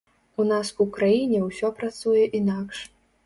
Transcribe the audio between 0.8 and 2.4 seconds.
у краіне ўсё працуе